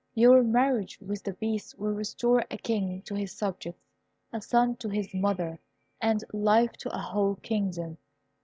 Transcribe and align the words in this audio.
Your 0.15 0.41
marriage 0.41 0.97
with 0.99 1.21
the 1.21 1.33
Beast 1.33 1.77
will 1.77 1.91
restore 1.93 2.43
a 2.49 2.57
king 2.57 3.03
to 3.03 3.13
his 3.13 3.33
subjects, 3.37 3.85
a 4.33 4.41
son 4.41 4.75
to 4.77 4.89
his 4.89 5.13
mother, 5.13 5.59
and 6.01 6.23
life 6.33 6.71
to 6.77 6.89
a 6.91 6.97
whole 6.97 7.35
kingdom. 7.35 7.99